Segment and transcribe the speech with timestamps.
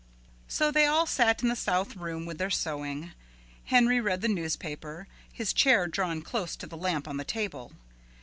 [0.47, 3.11] So they all sat in the south room with their sewing.
[3.65, 7.73] Henry read the newspaper, his chair drawn close to the lamp on the table.